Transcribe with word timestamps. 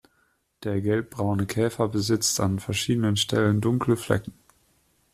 Der 0.63 0.81
gelbbraune 0.81 1.45
Käfer 1.45 1.87
besitzt 1.87 2.39
an 2.39 2.57
verschiedenen 2.57 3.17
Stellen 3.17 3.61
dunkle 3.61 3.95
Flecken. 3.97 4.33